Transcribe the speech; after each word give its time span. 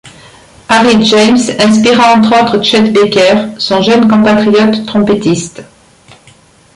Harry 0.67 1.05
James 1.05 1.37
inspira 1.59 2.15
entre 2.15 2.33
autres 2.33 2.63
Chet 2.63 2.89
Baker, 2.89 3.49
son 3.59 3.83
jeune 3.83 4.07
compatriote 4.07 4.83
trompettiste. 4.87 5.61